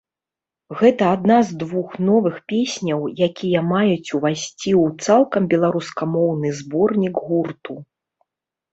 [0.77, 7.73] Гэта адна з двух новых песняў, якія маюць ўвайсці ў цалкам беларускамоўны зборнік гурту.